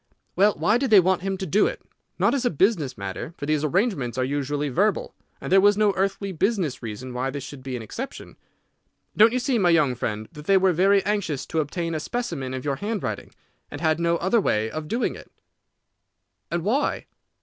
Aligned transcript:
"Well, 0.35 0.55
why 0.57 0.79
did 0.79 0.89
they 0.89 0.99
want 0.99 1.21
him 1.21 1.37
to 1.37 1.45
do 1.45 1.67
it? 1.67 1.79
Not 2.17 2.33
as 2.33 2.43
a 2.43 2.49
business 2.49 2.97
matter, 2.97 3.35
for 3.37 3.45
these 3.45 3.63
arrangements 3.63 4.17
are 4.17 4.23
usually 4.23 4.67
verbal, 4.67 5.13
and 5.39 5.51
there 5.51 5.61
was 5.61 5.77
no 5.77 5.93
earthly 5.95 6.31
business 6.31 6.81
reason 6.81 7.13
why 7.13 7.29
this 7.29 7.43
should 7.43 7.61
be 7.61 7.75
an 7.75 7.83
exception. 7.83 8.35
Don't 9.15 9.31
you 9.31 9.37
see, 9.37 9.59
my 9.59 9.69
young 9.69 9.93
friend, 9.93 10.27
that 10.31 10.45
they 10.45 10.57
were 10.57 10.73
very 10.73 11.05
anxious 11.05 11.45
to 11.45 11.59
obtain 11.59 11.93
a 11.93 11.99
specimen 11.99 12.55
of 12.55 12.65
your 12.65 12.77
handwriting, 12.77 13.29
and 13.69 13.79
had 13.79 13.99
no 13.99 14.17
other 14.17 14.41
way 14.41 14.71
of 14.71 14.87
doing 14.87 15.13
it?" 15.15 15.31
"And 16.49 16.63
why?" 16.63 17.05